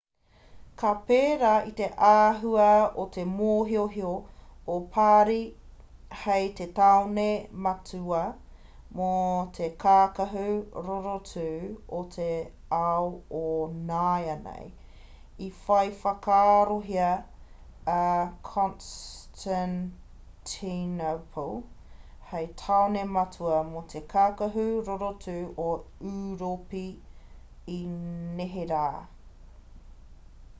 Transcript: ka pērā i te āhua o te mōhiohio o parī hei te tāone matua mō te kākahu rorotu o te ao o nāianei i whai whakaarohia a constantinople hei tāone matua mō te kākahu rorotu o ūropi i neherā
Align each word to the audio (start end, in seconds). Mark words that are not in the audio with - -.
ka 0.85 0.91
pērā 1.09 1.49
i 1.69 1.71
te 1.79 1.87
āhua 2.05 2.67
o 3.01 3.03
te 3.15 3.23
mōhiohio 3.31 4.13
o 4.75 4.77
parī 4.95 5.35
hei 6.21 6.47
te 6.59 6.65
tāone 6.79 7.25
matua 7.65 8.21
mō 9.01 9.09
te 9.57 9.67
kākahu 9.83 10.45
rorotu 10.87 11.45
o 11.99 11.99
te 12.17 12.25
ao 12.79 13.05
o 13.41 13.51
nāianei 13.91 14.65
i 15.49 15.51
whai 15.59 15.85
whakaarohia 15.99 17.11
a 17.99 18.09
constantinople 18.51 21.47
hei 22.33 22.49
tāone 22.65 23.05
matua 23.21 23.61
mō 23.71 23.85
te 23.95 24.03
kākahu 24.17 24.67
rorotu 24.91 25.39
o 25.69 25.71
ūropi 26.17 26.85
i 27.79 27.81
neherā 28.43 28.85